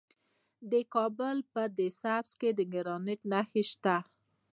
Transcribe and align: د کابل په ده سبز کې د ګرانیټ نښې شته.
د 0.71 0.73
کابل 0.93 1.37
په 1.53 1.63
ده 1.77 1.87
سبز 2.01 2.31
کې 2.39 2.49
د 2.57 2.59
ګرانیټ 2.73 3.21
نښې 3.31 3.63
شته. 3.71 3.97